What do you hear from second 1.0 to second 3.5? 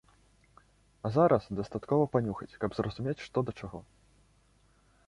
А зараз дастаткова панюхаць, каб зразумець, што